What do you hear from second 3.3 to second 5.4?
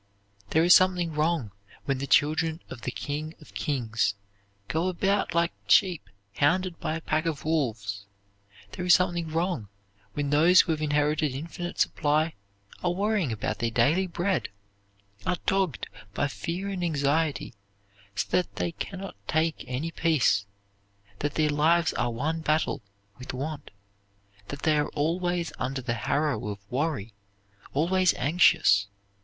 of kings go about